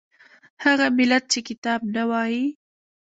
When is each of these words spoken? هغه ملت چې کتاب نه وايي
هغه 0.63 0.87
ملت 0.97 1.23
چې 1.31 1.39
کتاب 1.47 1.79
نه 1.95 2.03
وايي 2.09 2.45